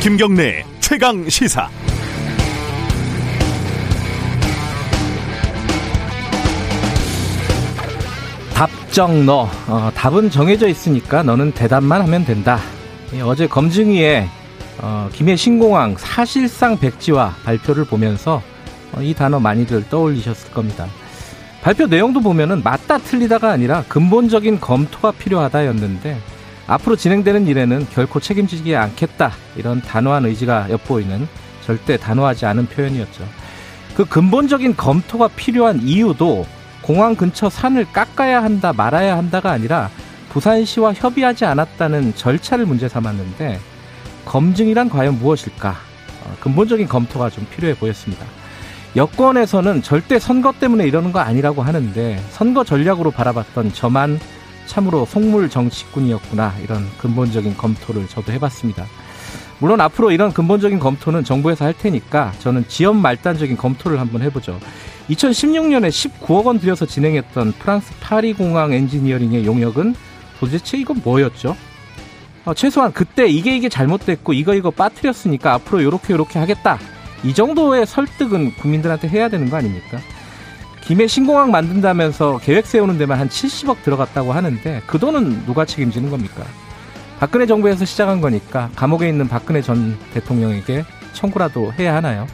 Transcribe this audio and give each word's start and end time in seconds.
김경래 0.00 0.64
최강 0.78 1.28
시사. 1.28 1.68
답정 8.54 9.26
너. 9.26 9.50
어, 9.66 9.90
답은 9.96 10.30
정해져 10.30 10.68
있으니까 10.68 11.24
너는 11.24 11.50
대답만 11.50 12.00
하면 12.02 12.24
된다. 12.24 12.60
예, 13.12 13.22
어제 13.22 13.48
검증위에 13.48 14.28
어, 14.80 15.10
김해 15.12 15.34
신공항 15.34 15.96
사실상 15.98 16.78
백지화 16.78 17.34
발표를 17.44 17.84
보면서 17.84 18.40
어, 18.92 19.02
이 19.02 19.14
단어 19.14 19.40
많이들 19.40 19.88
떠올리셨을 19.88 20.52
겁니다. 20.52 20.86
발표 21.60 21.86
내용도 21.86 22.20
보면은 22.20 22.62
맞다 22.62 22.98
틀리다가 22.98 23.50
아니라 23.50 23.82
근본적인 23.88 24.60
검토가 24.60 25.10
필요하다였는데 25.10 26.37
앞으로 26.68 26.96
진행되는 26.96 27.46
일에는 27.46 27.86
결코 27.92 28.20
책임지지 28.20 28.76
않겠다 28.76 29.32
이런 29.56 29.80
단호한 29.80 30.26
의지가 30.26 30.68
엿보이는 30.70 31.26
절대 31.64 31.96
단호하지 31.96 32.46
않은 32.46 32.66
표현이었죠. 32.66 33.24
그 33.96 34.04
근본적인 34.04 34.76
검토가 34.76 35.28
필요한 35.28 35.80
이유도 35.82 36.46
공항 36.82 37.16
근처 37.16 37.50
산을 37.50 37.86
깎아야 37.92 38.42
한다 38.42 38.72
말아야 38.72 39.16
한다가 39.16 39.50
아니라 39.50 39.90
부산시와 40.28 40.92
협의하지 40.92 41.46
않았다는 41.46 42.14
절차를 42.14 42.66
문제 42.66 42.86
삼았는데 42.86 43.58
검증이란 44.26 44.90
과연 44.90 45.18
무엇일까? 45.18 45.70
어, 45.70 46.36
근본적인 46.40 46.86
검토가 46.86 47.30
좀 47.30 47.46
필요해 47.50 47.74
보였습니다. 47.74 48.26
여권에서는 48.94 49.82
절대 49.82 50.18
선거 50.18 50.52
때문에 50.52 50.86
이러는 50.86 51.12
거 51.12 51.20
아니라고 51.20 51.62
하는데 51.62 52.22
선거 52.30 52.62
전략으로 52.62 53.10
바라봤던 53.10 53.72
저만 53.72 54.20
참으로 54.68 55.04
속물 55.04 55.50
정치꾼이었구나 55.50 56.54
이런 56.62 56.86
근본적인 56.98 57.56
검토를 57.56 58.06
저도 58.06 58.32
해봤습니다. 58.32 58.86
물론 59.58 59.80
앞으로 59.80 60.12
이런 60.12 60.32
근본적인 60.32 60.78
검토는 60.78 61.24
정부에서 61.24 61.64
할 61.64 61.74
테니까 61.74 62.32
저는 62.38 62.68
지연 62.68 63.00
말단적인 63.02 63.56
검토를 63.56 63.98
한번 63.98 64.22
해보죠. 64.22 64.60
2016년에 65.10 65.88
19억 65.88 66.44
원 66.44 66.60
들여서 66.60 66.86
진행했던 66.86 67.52
프랑스 67.58 67.92
파리 68.00 68.34
공항 68.34 68.72
엔지니어링의 68.72 69.46
용역은 69.46 69.96
도대체 70.38 70.78
이건 70.78 71.00
뭐였죠? 71.02 71.56
어, 72.44 72.54
최소한 72.54 72.92
그때 72.92 73.26
이게 73.26 73.56
이게 73.56 73.68
잘못됐고 73.68 74.32
이거 74.32 74.54
이거 74.54 74.70
빠뜨렸으니까 74.70 75.54
앞으로 75.54 75.82
요렇게 75.82 76.12
요렇게 76.12 76.38
하겠다. 76.38 76.78
이 77.24 77.34
정도의 77.34 77.84
설득은 77.84 78.54
국민들한테 78.54 79.08
해야 79.08 79.28
되는 79.28 79.50
거 79.50 79.56
아닙니까? 79.56 79.98
김해 80.88 81.06
신공항 81.06 81.50
만든다면서 81.50 82.38
계획 82.38 82.64
세우는 82.64 82.96
데만 82.96 83.20
한 83.20 83.28
70억 83.28 83.82
들어갔다고 83.82 84.32
하는데 84.32 84.80
그 84.86 84.98
돈은 84.98 85.44
누가 85.44 85.66
책임지는 85.66 86.08
겁니까? 86.08 86.42
박근혜 87.20 87.44
정부에서 87.44 87.84
시작한 87.84 88.22
거니까 88.22 88.70
감옥에 88.74 89.06
있는 89.06 89.28
박근혜 89.28 89.60
전 89.60 89.98
대통령에게 90.14 90.86
청구라도 91.12 91.74
해야 91.74 91.94
하나요? 91.94 92.26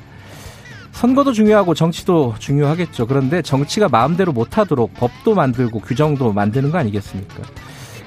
선거도 0.92 1.32
중요하고 1.32 1.74
정치도 1.74 2.36
중요하겠죠. 2.38 3.08
그런데 3.08 3.42
정치가 3.42 3.88
마음대로 3.88 4.30
못하도록 4.30 4.94
법도 4.94 5.34
만들고 5.34 5.80
규정도 5.80 6.32
만드는 6.32 6.70
거 6.70 6.78
아니겠습니까? 6.78 7.42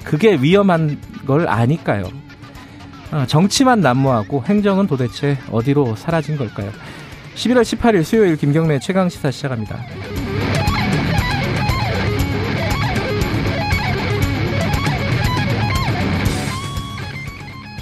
그게 0.02 0.38
위험한 0.40 0.98
걸 1.26 1.46
아니까요. 1.46 2.04
아, 3.10 3.26
정치만 3.26 3.82
난무하고 3.82 4.44
행정은 4.46 4.86
도대체 4.86 5.36
어디로 5.50 5.94
사라진 5.96 6.38
걸까요? 6.38 6.70
11월 7.34 7.60
18일 7.60 8.02
수요일 8.02 8.36
김경래 8.36 8.78
최강 8.78 9.10
시사 9.10 9.30
시작합니다. 9.30 9.78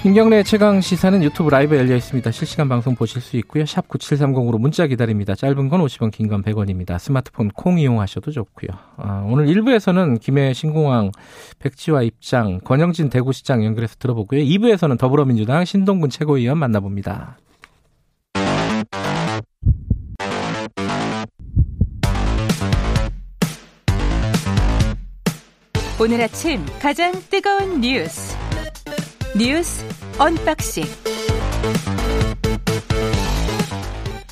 김경래 0.07 0.41
최강 0.43 0.79
시사는 0.79 1.21
유튜브 1.21 1.49
라이브 1.49 1.75
열려 1.75 1.93
있습니다. 1.93 2.31
실시간 2.31 2.69
방송 2.69 2.95
보실 2.95 3.21
수 3.21 3.35
있고요. 3.39 3.65
샵 3.65 3.89
9730으로 3.89 4.57
문자 4.57 4.87
기다립니다. 4.87 5.35
짧은 5.35 5.67
건 5.67 5.81
50원, 5.81 6.13
긴 6.13 6.29
건 6.29 6.43
100원입니다. 6.43 6.97
스마트폰 6.97 7.49
콩 7.49 7.77
이용하셔도 7.77 8.31
좋고요. 8.31 8.69
아, 8.95 9.25
오늘 9.27 9.47
1부에서는 9.47 10.21
김해 10.21 10.53
신공항 10.53 11.11
백지화 11.59 12.03
입장, 12.03 12.61
권영진 12.63 13.09
대구시장 13.09 13.65
연결해서 13.65 13.95
들어보고요. 13.99 14.39
2부에서는 14.43 14.97
더불어민주당 14.97 15.65
신동근 15.65 16.09
최고위원 16.09 16.57
만나봅니다. 16.57 17.37
오늘 25.99 26.21
아침 26.21 26.65
가장 26.79 27.11
뜨거운 27.29 27.81
뉴스 27.81 28.46
뉴스 29.37 29.85
unboxing. 30.17 30.83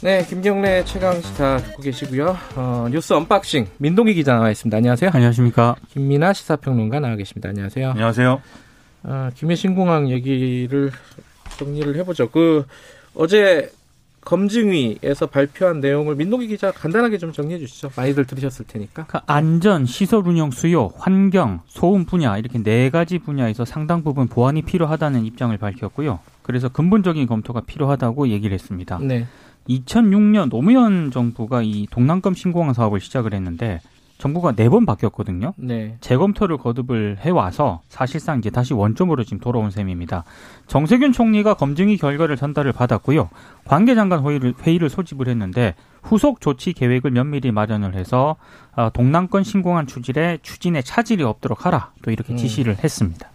네, 0.01 0.25
김경래 0.25 0.83
최강 0.85 1.21
시사 1.21 1.57
듣고 1.57 1.83
계시고요. 1.83 2.35
어, 2.55 2.88
뉴스 2.89 3.13
unboxing 3.13 3.67
민동기 3.77 4.16
기자 4.16 4.33
나와 4.33 4.49
있습니다. 4.49 4.75
안녕하세요. 4.75 5.11
안녕하십니까. 5.13 5.75
김민아 5.93 6.33
시사평론가 6.33 6.99
나와 6.99 7.16
계십니다. 7.17 7.49
안녕하세요. 7.49 7.91
안녕하세요. 7.91 8.41
어, 9.03 9.29
김해 9.35 9.55
신공항 9.55 10.09
얘기를 10.09 10.91
정리를 11.59 11.95
해보죠. 11.97 12.31
그 12.31 12.66
어제 13.13 13.72
검증위에서 14.25 15.27
발표한 15.27 15.79
내용을 15.79 16.15
민동기 16.15 16.47
기자 16.47 16.71
간단하게 16.71 17.17
좀 17.19 17.31
정리해 17.31 17.59
주시죠. 17.59 17.91
많이들 17.95 18.25
들으셨을 18.25 18.65
테니까. 18.67 19.05
그 19.05 19.19
안전, 19.27 19.85
시설 19.85 20.27
운영 20.27 20.51
수요, 20.51 20.91
환경, 20.97 21.61
소음 21.67 22.05
분야 22.05 22.37
이렇게 22.37 22.61
네 22.61 22.89
가지 22.89 23.19
분야에서 23.19 23.63
상당 23.63 24.03
부분 24.03 24.27
보완이 24.27 24.63
필요하다는 24.63 25.25
입장을 25.25 25.55
밝혔고요. 25.57 26.19
그래서 26.41 26.69
근본적인 26.69 27.27
검토가 27.27 27.61
필요하다고 27.61 28.27
얘기를 28.29 28.53
했습니다. 28.53 28.99
네. 29.01 29.25
2006년 29.69 30.49
노무현 30.49 31.11
정부가 31.11 31.61
이 31.63 31.87
동남권 31.89 32.33
신공항 32.33 32.73
사업을 32.73 32.99
시작을 32.99 33.33
했는데 33.33 33.79
정부가 34.17 34.53
네 34.53 34.69
번 34.69 34.85
바뀌었거든요. 34.85 35.53
네. 35.57 35.97
재검토를 36.01 36.57
거듭을 36.57 37.17
해와서 37.19 37.81
사실상 37.89 38.39
이제 38.39 38.49
다시 38.49 38.73
원점으로 38.73 39.23
지금 39.23 39.39
돌아온 39.39 39.71
셈입니다. 39.71 40.23
정세균 40.67 41.11
총리가 41.11 41.55
검증이 41.55 41.97
결과를 41.97 42.37
전달을 42.37 42.71
받았고요. 42.71 43.29
관계장관 43.65 44.25
회의를, 44.25 44.53
회의를 44.61 44.89
소집을 44.89 45.27
했는데 45.27 45.75
후속 46.01 46.39
조치 46.41 46.73
계획을 46.73 47.11
면밀히 47.11 47.51
마련을 47.51 47.95
해서 47.95 48.37
어, 48.75 48.89
동남권 48.93 49.43
신공항 49.43 49.85
추진에 49.85 50.39
추진에 50.41 50.81
차질이 50.81 51.23
없도록 51.23 51.65
하라 51.65 51.91
또 52.01 52.11
이렇게 52.11 52.33
음. 52.33 52.37
지시를 52.37 52.73
음. 52.73 52.77
했습니다. 52.83 53.29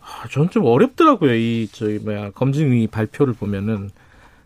아, 0.00 0.28
저는 0.28 0.50
좀 0.50 0.64
어렵더라고요. 0.64 1.34
이 1.34 1.68
저희 1.72 1.98
뭐야 1.98 2.30
검증위 2.30 2.86
발표를 2.86 3.34
보면은 3.34 3.90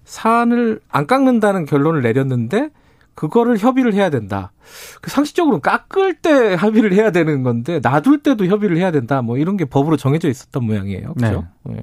산을 0.04 0.81
안 0.88 1.06
깎는다는 1.06 1.66
결론을 1.66 2.03
내렸는데 2.03 2.71
그거를 3.19 3.59
협의를 3.59 3.95
해야 3.95 4.11
된다. 4.11 4.53
그 5.01 5.11
상식적으로 5.11 5.59
깎을 5.59 6.15
때 6.15 6.55
합의를 6.55 6.93
해야 6.93 7.11
되는 7.11 7.43
건데 7.43 7.81
놔둘 7.83 8.23
때도 8.23 8.47
협의를 8.47 8.77
해야 8.77 8.93
된다. 8.93 9.23
뭐 9.23 9.39
이런 9.39 9.56
게 9.56 9.65
법으로 9.65 9.97
정해져 9.97 10.29
있었던 10.29 10.62
모양이에요. 10.62 11.15
그렇죠? 11.15 11.49
네. 11.65 11.75
네. 11.75 11.83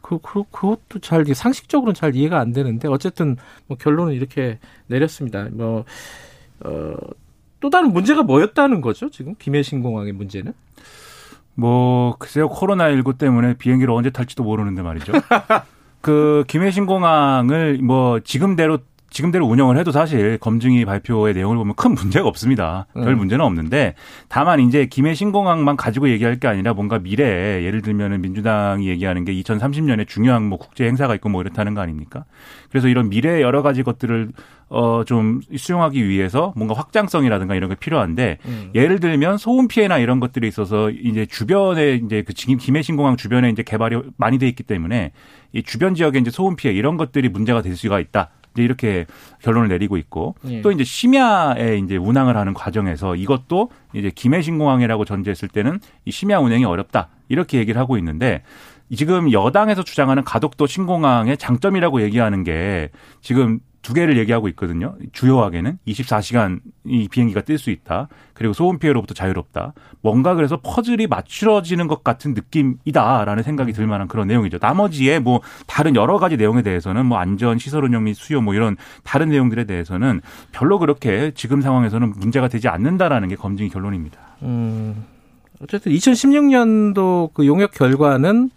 그, 0.00 0.18
그 0.22 0.42
그것도 0.50 1.00
잘 1.02 1.26
상식적으로는 1.26 1.92
잘 1.92 2.16
이해가 2.16 2.38
안 2.38 2.54
되는데 2.54 2.88
어쨌든 2.88 3.36
뭐 3.66 3.76
결론은 3.76 4.14
이렇게 4.14 4.58
내렸습니다. 4.86 5.48
뭐 5.52 5.84
어, 6.60 6.94
또 7.60 7.68
다른 7.68 7.92
문제가 7.92 8.22
뭐였다는 8.22 8.80
거죠? 8.80 9.10
지금 9.10 9.34
김해 9.38 9.62
신 9.62 9.82
공항의 9.82 10.14
문제는? 10.14 10.54
뭐 11.56 12.16
글쎄요 12.18 12.48
코로나19 12.48 13.18
때문에 13.18 13.52
비행기를 13.58 13.92
언제 13.92 14.08
탈지도 14.08 14.44
모르는데 14.44 14.80
말이죠. 14.80 15.12
그 16.00 16.44
김해 16.48 16.70
신 16.70 16.86
공항을 16.86 17.80
뭐 17.82 18.20
지금대로 18.20 18.78
지금대로 19.10 19.46
운영을 19.46 19.76
해도 19.76 19.92
사실 19.92 20.38
검증이 20.38 20.84
발표의 20.84 21.34
내용을 21.34 21.56
보면 21.56 21.74
큰 21.74 21.94
문제가 21.94 22.28
없습니다. 22.28 22.86
별 22.94 23.08
음. 23.08 23.18
문제는 23.18 23.44
없는데 23.44 23.94
다만 24.28 24.60
이제 24.60 24.86
김해 24.86 25.14
신공항만 25.14 25.76
가지고 25.76 26.08
얘기할 26.08 26.38
게 26.38 26.48
아니라 26.48 26.72
뭔가 26.72 26.98
미래에 26.98 27.64
예를 27.64 27.82
들면은 27.82 28.22
민주당이 28.22 28.88
얘기하는 28.88 29.24
게 29.24 29.34
2030년에 29.34 30.06
중요한 30.06 30.44
뭐 30.44 30.58
국제 30.58 30.84
행사가 30.84 31.14
있고 31.16 31.28
뭐 31.28 31.42
이렇다는 31.42 31.74
거 31.74 31.80
아닙니까? 31.80 32.24
그래서 32.70 32.88
이런 32.88 33.08
미래의 33.08 33.42
여러 33.42 33.62
가지 33.62 33.82
것들을 33.82 34.30
어 34.68 35.00
좀 35.10 35.40
수용하기 35.56 36.08
위해서 36.08 36.52
뭔가 36.56 36.74
확장성이라든가 36.74 37.56
이런 37.56 37.70
게 37.70 37.74
필요한데 37.74 38.38
음. 38.44 38.70
예를 38.74 39.00
들면 39.00 39.38
소음 39.38 39.66
피해나 39.66 39.98
이런 39.98 40.20
것들이 40.20 40.46
있어서 40.46 40.90
이제 40.90 41.26
주변에 41.26 41.94
이제 41.94 42.22
그 42.22 42.32
김해 42.32 42.82
신공항 42.82 43.16
주변에 43.16 43.50
이제 43.50 43.64
개발이 43.64 44.00
많이 44.16 44.38
돼 44.38 44.46
있기 44.48 44.62
때문에 44.62 45.12
이 45.52 45.62
주변 45.62 45.94
지역에 45.94 46.18
이제 46.18 46.30
소음 46.30 46.56
피해 46.56 46.72
이런 46.72 46.96
것들이 46.96 47.28
문제가 47.28 47.62
될 47.62 47.76
수가 47.76 47.98
있다. 47.98 48.30
이제 48.54 48.62
이렇게 48.62 49.06
결론을 49.42 49.68
내리고 49.68 49.96
있고 49.96 50.34
예. 50.48 50.60
또 50.62 50.72
이제 50.72 50.84
심야에 50.84 51.78
이제 51.78 51.96
운항을 51.96 52.36
하는 52.36 52.54
과정에서 52.54 53.16
이것도 53.16 53.70
이제 53.94 54.10
김해신 54.14 54.58
공항이라고 54.58 55.04
전제했을 55.04 55.48
때는 55.48 55.80
이 56.04 56.10
심야 56.10 56.38
운행이 56.38 56.64
어렵다 56.64 57.08
이렇게 57.28 57.58
얘기를 57.58 57.80
하고 57.80 57.96
있는데 57.98 58.42
지금 58.94 59.30
여당에서 59.32 59.84
주장하는 59.84 60.24
가덕도 60.24 60.66
신공항의 60.66 61.38
장점이라고 61.38 62.02
얘기하는 62.02 62.42
게 62.42 62.90
지금 63.20 63.60
두 63.82 63.94
개를 63.94 64.18
얘기하고 64.18 64.48
있거든요. 64.48 64.94
주요하게는 65.12 65.78
24시간 65.86 66.60
이 66.84 67.08
비행기가 67.08 67.40
뜰 67.42 67.58
수 67.58 67.70
있다. 67.70 68.08
그리고 68.34 68.52
소음 68.54 68.78
피해로부터 68.78 69.14
자유롭다. 69.14 69.74
뭔가 70.02 70.34
그래서 70.34 70.58
퍼즐이 70.62 71.06
맞추어지는 71.06 71.88
것 71.88 72.02
같은 72.04 72.34
느낌이다라는 72.34 73.42
생각이 73.42 73.72
들 73.72 73.86
만한 73.86 74.08
그런 74.08 74.26
내용이죠. 74.28 74.58
나머지에 74.60 75.18
뭐 75.18 75.40
다른 75.66 75.94
여러 75.96 76.18
가지 76.18 76.36
내용에 76.36 76.62
대해서는 76.62 77.06
뭐 77.06 77.18
안전, 77.18 77.58
시설 77.58 77.84
운영 77.84 78.04
및 78.04 78.14
수요 78.14 78.40
뭐 78.40 78.54
이런 78.54 78.76
다른 79.04 79.28
내용들에 79.28 79.64
대해서는 79.64 80.20
별로 80.52 80.78
그렇게 80.78 81.32
지금 81.34 81.60
상황에서는 81.60 82.14
문제가 82.16 82.48
되지 82.48 82.68
않는다라는 82.68 83.28
게 83.28 83.36
검증 83.36 83.68
결론입니다. 83.68 84.18
음. 84.42 85.04
어쨌든 85.62 85.92
2016년도 85.92 87.34
그 87.34 87.46
용역 87.46 87.72
결과는 87.72 88.50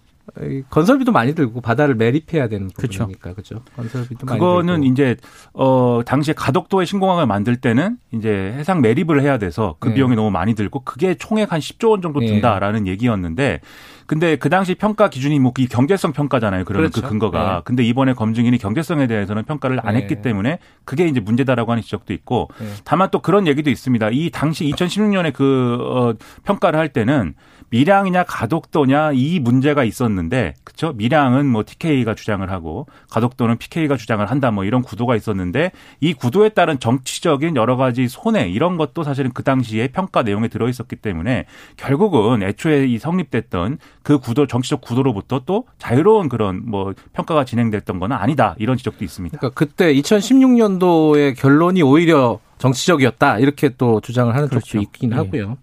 건설비도 0.69 1.11
많이 1.11 1.35
들고 1.35 1.61
바다를 1.61 1.95
매립해야 1.95 2.47
되는 2.47 2.69
부분이니까 2.69 3.33
그렇죠. 3.33 3.61
건설비도 3.75 4.25
많이 4.25 4.39
그거는 4.39 4.83
이제 4.83 5.15
어 5.53 6.01
당시에 6.05 6.33
가덕도의 6.33 6.85
신공항을 6.85 7.25
만들 7.25 7.55
때는 7.57 7.97
이제 8.11 8.53
해상 8.57 8.81
매립을 8.81 9.21
해야 9.21 9.37
돼서 9.37 9.75
그 9.79 9.89
네. 9.89 9.95
비용이 9.95 10.15
너무 10.15 10.31
많이 10.31 10.55
들고 10.55 10.81
그게 10.81 11.15
총액 11.15 11.51
한 11.51 11.59
10조 11.59 11.91
원 11.91 12.01
정도 12.01 12.19
네. 12.19 12.27
든다라는 12.27 12.85
네. 12.85 12.91
얘기였는데 12.91 13.59
근데 14.05 14.35
그 14.35 14.49
당시 14.49 14.75
평가 14.75 15.09
기준이 15.09 15.39
뭐 15.39 15.53
이 15.57 15.67
경제성 15.67 16.13
평가잖아요. 16.13 16.65
그러면 16.65 16.89
그 16.89 16.93
그렇죠. 16.93 17.07
그 17.07 17.09
근거가. 17.11 17.55
네. 17.55 17.61
근데 17.63 17.83
이번에 17.83 18.13
검증인이 18.13 18.57
경제성에 18.57 19.07
대해서는 19.07 19.43
평가를 19.43 19.79
안 19.83 19.95
했기 19.95 20.15
네. 20.15 20.21
때문에 20.21 20.57
그게 20.83 21.07
이제 21.07 21.19
문제다라고 21.19 21.71
하는 21.71 21.83
지적도 21.83 22.13
있고 22.13 22.49
네. 22.59 22.67
다만 22.83 23.09
또 23.11 23.21
그런 23.21 23.45
얘기도 23.45 23.69
있습니다. 23.69 24.09
이 24.11 24.29
당시 24.31 24.65
2016년에 24.65 25.31
그 25.33 25.77
어, 25.81 26.13
평가를 26.43 26.79
할 26.79 26.89
때는 26.89 27.35
밀양이냐 27.73 28.25
가덕도냐 28.25 29.13
이 29.13 29.39
문제가 29.39 29.83
있었는데 29.83 30.53
그렇죠? 30.63 30.93
밀양은 30.93 31.47
뭐 31.47 31.63
TK가 31.65 32.13
주장을 32.13 32.47
하고 32.51 32.85
가덕도는 33.09 33.57
PK가 33.57 33.97
주장을 33.97 34.23
한다 34.29 34.51
뭐 34.51 34.63
이런 34.63 34.83
구도가 34.83 35.15
있었는데 35.15 35.71
이 35.99 36.13
구도에 36.13 36.49
따른 36.49 36.79
정치적인 36.79 37.55
여러 37.55 37.75
가지 37.75 38.07
손해 38.07 38.47
이런 38.47 38.77
것도 38.77 39.01
사실은 39.01 39.31
그 39.33 39.41
당시에 39.41 39.87
평가 39.87 40.21
내용에 40.21 40.49
들어 40.49 40.69
있었기 40.69 40.97
때문에 40.97 41.45
결국은 41.75 42.43
애초에 42.43 42.85
이 42.85 42.99
성립됐던 42.99 43.79
그 44.03 44.19
구도 44.19 44.45
정치적 44.45 44.81
구도로부터 44.81 45.41
또 45.47 45.65
자유로운 45.79 46.29
그런 46.29 46.61
뭐 46.69 46.93
평가가 47.13 47.43
진행됐던 47.43 47.97
건 47.97 48.11
아니다 48.11 48.55
이런 48.59 48.77
지적도 48.77 49.03
있습니다. 49.03 49.39
그러니까 49.39 49.55
그때 49.57 49.91
2016년도의 49.95 51.35
결론이 51.35 51.81
오히려 51.81 52.39
정치적이었다 52.59 53.39
이렇게 53.39 53.69
또 53.69 53.99
주장을 53.99 54.31
하는 54.33 54.47
그렇죠. 54.47 54.65
쪽도 54.67 54.83
있긴 54.83 55.09
네. 55.09 55.15
하고요. 55.15 55.57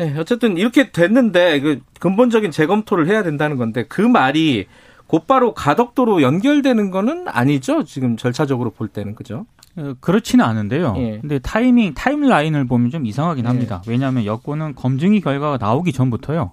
네, 0.00 0.14
어쨌든 0.18 0.56
이렇게 0.56 0.92
됐는데 0.92 1.60
그 1.60 1.80
근본적인 2.00 2.50
재검토를 2.50 3.06
해야 3.06 3.22
된다는 3.22 3.56
건데 3.58 3.84
그 3.86 4.00
말이 4.00 4.66
곧바로 5.06 5.52
가덕도로 5.52 6.22
연결되는 6.22 6.90
거는 6.90 7.28
아니죠. 7.28 7.84
지금 7.84 8.16
절차적으로 8.16 8.70
볼 8.70 8.88
때는 8.88 9.14
그죠? 9.14 9.44
어, 9.76 9.92
그렇지는 10.00 10.44
않은데요. 10.44 10.94
예. 10.96 11.18
근데 11.20 11.38
타이밍 11.38 11.92
타임라인을 11.94 12.66
보면 12.66 12.90
좀 12.90 13.04
이상하긴 13.04 13.44
예. 13.44 13.48
합니다. 13.48 13.82
왜냐하면 13.86 14.24
여권은 14.24 14.74
검증이 14.74 15.20
결과가 15.20 15.58
나오기 15.58 15.92
전부터요. 15.92 16.52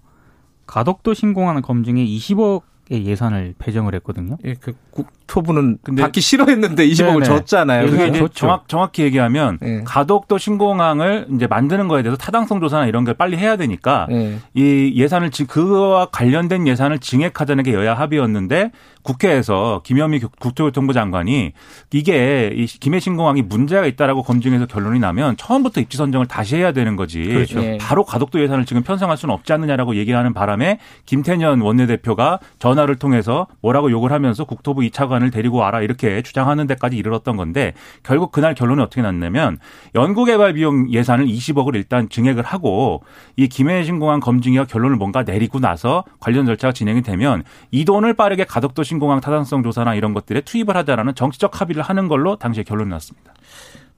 가덕도 0.65 1.13
신공항 1.13 1.61
검증에 1.61 2.03
20억 2.05 2.55
의 2.55 2.59
예산을 2.91 3.55
배정을 3.57 3.95
했거든요. 3.95 4.37
예, 4.45 4.55
그 4.55 4.73
국토부는 4.91 5.79
근데 5.83 6.01
받기 6.01 6.21
싫어했는데 6.21 6.87
20억을 6.87 7.23
네네. 7.23 7.25
줬잖아요. 7.25 7.89
그게 7.89 8.07
이제 8.07 8.27
정확 8.33 8.67
정확히 8.69 9.03
얘기하면 9.03 9.57
네. 9.61 9.81
가덕도 9.83 10.37
신공항을 10.37 11.27
이제 11.35 11.47
만드는 11.47 11.87
거에 11.87 12.03
대해서 12.03 12.17
타당성 12.17 12.59
조사나 12.59 12.85
이런 12.85 13.03
걸 13.03 13.13
빨리 13.13 13.37
해야 13.37 13.57
되니까 13.57 14.07
네. 14.09 14.39
이 14.53 14.93
예산을 14.95 15.31
그와 15.47 16.07
관련된 16.07 16.67
예산을 16.67 16.99
증액하자는 16.99 17.63
게 17.63 17.73
여야 17.73 17.93
합의였는데 17.93 18.71
국회에서 19.03 19.81
김현미 19.85 20.19
국토교통부 20.19 20.93
장관이 20.93 21.53
이게 21.93 22.51
이 22.53 22.65
김해 22.65 22.99
신공항이 22.99 23.41
문제가 23.41 23.85
있다라고 23.85 24.23
검증해서 24.23 24.65
결론이 24.65 24.99
나면 24.99 25.37
처음부터 25.37 25.81
입지 25.81 25.97
선정을 25.97 26.27
다시 26.27 26.57
해야 26.57 26.71
되는 26.71 26.95
거지. 26.95 27.23
그렇죠. 27.23 27.61
네. 27.61 27.77
바로 27.79 28.03
가덕도 28.03 28.41
예산을 28.41 28.65
지금 28.65 28.83
편성할 28.83 29.17
수는 29.17 29.33
없지 29.33 29.53
않느냐라고 29.53 29.95
얘기하는 29.95 30.33
바람에 30.33 30.79
김태년 31.05 31.61
원내대표가 31.61 32.39
전 32.59 32.76
화를 32.77 32.97
통해서 32.97 33.47
뭐라고 33.61 33.89
욕을 33.91 34.11
하면서 34.11 34.43
국토부 34.43 34.81
2차관을 34.81 35.31
데리고 35.31 35.57
와라 35.57 35.81
이렇게 35.81 36.21
주장하는 36.21 36.67
데까지 36.67 36.97
이르렀던 36.97 37.37
건데 37.37 37.73
결국 38.03 38.31
그날 38.33 38.55
결론이 38.55 38.81
어떻게 38.81 39.01
났냐면 39.01 39.57
연구개발 39.95 40.53
비용 40.53 40.91
예산을 40.91 41.25
20억을 41.27 41.75
일단 41.75 42.09
증액을 42.09 42.43
하고 42.43 43.03
이 43.37 43.47
김해 43.47 43.83
신 43.83 43.99
공항 43.99 44.19
검증위가 44.19 44.65
결론을 44.65 44.97
뭔가 44.97 45.23
내리고 45.23 45.59
나서 45.59 46.03
관련 46.19 46.45
절차가 46.45 46.73
진행이 46.73 47.03
되면 47.03 47.43
이 47.71 47.85
돈을 47.85 48.13
빠르게 48.13 48.43
가덕도 48.43 48.83
신 48.83 48.97
신공항 48.97 49.21
타당성 49.21 49.61
조사나 49.61 49.93
이런 49.93 50.13
것들에 50.13 50.41
투입을 50.41 50.75
하자라는 50.75 51.13
정치적 51.13 51.61
합의를 51.61 51.83
하는 51.83 52.07
걸로 52.07 52.35
당시에 52.35 52.63
결론이 52.63 52.89
났습니다. 52.89 53.33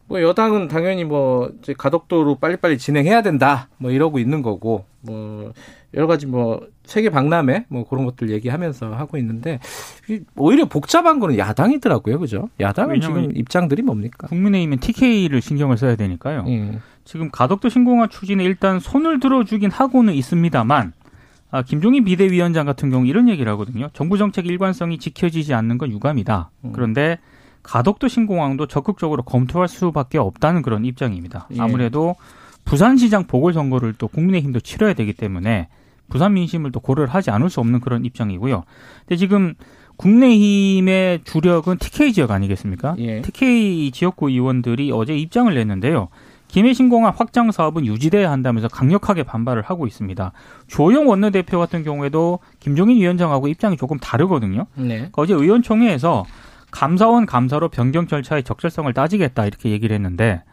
뭐 0.07 0.21
여당은 0.21 0.67
당연히 0.67 1.05
뭐 1.05 1.51
가덕도로 1.77 2.35
빨리빨리 2.35 2.77
진행해야 2.77 3.21
된다 3.21 3.69
뭐 3.77 3.91
이러고 3.91 4.19
있는 4.19 4.41
거고 4.41 4.85
뭐 5.01 5.53
여러 5.93 6.07
가지 6.07 6.25
뭐 6.27 6.61
세계 6.83 7.09
박람회 7.09 7.65
뭐 7.69 7.87
그런 7.87 8.05
것들 8.05 8.29
얘기하면서 8.29 8.93
하고 8.93 9.17
있는데 9.17 9.59
오히려 10.35 10.65
복잡한 10.65 11.19
거는 11.19 11.37
야당이더라고요, 11.37 12.19
그죠? 12.19 12.49
야당은 12.59 13.01
지금 13.01 13.35
입장들이 13.35 13.81
뭡니까? 13.81 14.27
국민의힘은 14.27 14.79
TK를 14.79 15.41
신경을 15.41 15.77
써야 15.77 15.95
되니까요. 15.95 16.45
예. 16.47 16.79
지금 17.05 17.31
가덕도 17.31 17.69
신공항 17.69 18.09
추진에 18.09 18.43
일단 18.43 18.79
손을 18.79 19.19
들어주긴 19.19 19.71
하고는 19.71 20.13
있습니다만 20.13 20.93
아, 21.51 21.63
김종인 21.63 22.03
비대위원장 22.03 22.67
같은 22.67 22.91
경우 22.91 23.07
이런 23.07 23.27
얘기를 23.27 23.51
하거든요. 23.53 23.89
정부 23.93 24.19
정책 24.19 24.45
일관성이 24.45 24.99
지켜지지 24.99 25.55
않는 25.55 25.79
건 25.79 25.91
유감이다. 25.91 26.51
음. 26.65 26.71
그런데 26.73 27.17
가덕도 27.63 28.07
신공항도 28.07 28.67
적극적으로 28.67 29.23
검토할 29.23 29.67
수밖에 29.67 30.19
없다는 30.19 30.61
그런 30.61 30.85
입장입니다. 30.85 31.47
예. 31.55 31.59
아무래도 31.59 32.15
부산시장 32.65 33.25
보궐선거를 33.25 33.95
또 33.97 34.07
국민의힘도 34.07 34.59
치러야 34.59 34.93
되기 34.93 35.13
때문에 35.13 35.67
부산 36.09 36.33
민심을 36.33 36.71
또 36.71 36.79
고려를 36.79 37.13
하지 37.13 37.31
않을 37.31 37.49
수 37.49 37.59
없는 37.59 37.79
그런 37.79 38.05
입장이고요. 38.05 38.63
근데 39.01 39.15
지금 39.15 39.53
국내힘의 39.97 41.21
주력은 41.25 41.77
TK 41.77 42.13
지역 42.13 42.31
아니겠습니까? 42.31 42.95
예. 42.99 43.21
TK 43.21 43.91
지역구 43.91 44.29
의원들이 44.29 44.91
어제 44.93 45.15
입장을 45.17 45.53
냈는데요. 45.53 46.07
김해 46.47 46.73
신공항 46.73 47.13
확장 47.15 47.51
사업은 47.51 47.85
유지돼야 47.85 48.31
한다면서 48.31 48.69
강력하게 48.69 49.23
반발을 49.23 49.61
하고 49.61 49.85
있습니다. 49.85 50.31
조영 50.67 51.07
원내대표 51.07 51.59
같은 51.59 51.83
경우에도 51.83 52.39
김종인 52.59 52.97
위원장하고 52.97 53.47
입장이 53.47 53.77
조금 53.77 53.99
다르거든요. 53.99 54.65
네. 54.75 55.09
어제 55.13 55.33
의원총회에서 55.33 56.25
감사원 56.71 57.25
감사로 57.25 57.69
변경 57.69 58.07
절차의 58.07 58.43
적절성을 58.43 58.91
따지겠다 58.93 59.45
이렇게 59.45 59.69
얘기를 59.69 59.93
했는데 59.93 60.43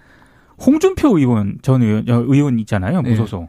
홍준표 0.59 1.19
의원 1.19 1.59
전 1.63 1.83
의원, 1.83 2.05
의원 2.09 2.59
있잖아요 2.61 3.03
무소속. 3.03 3.43
네. 3.43 3.49